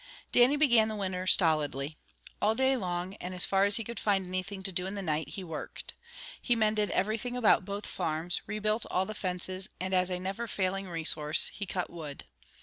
[0.31, 1.95] Dannie began the winter stolidly.
[2.41, 5.03] All day long and as far as he could find anything to do in the
[5.03, 5.93] night, he worked.
[6.41, 10.87] He mended everything about both farms, rebuilt all the fences and as a never failing
[10.89, 12.25] resource, he cut wood.